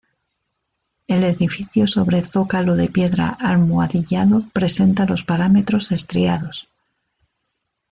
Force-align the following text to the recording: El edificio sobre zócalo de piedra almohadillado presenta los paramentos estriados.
El 1.05 1.23
edificio 1.23 1.85
sobre 1.85 2.23
zócalo 2.23 2.75
de 2.75 2.87
piedra 2.87 3.29
almohadillado 3.39 4.43
presenta 4.51 5.05
los 5.05 5.23
paramentos 5.23 5.91
estriados. 5.91 6.67